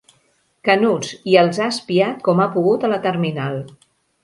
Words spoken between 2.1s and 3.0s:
com ha pogut a